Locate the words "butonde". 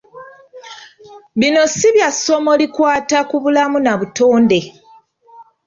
3.99-4.59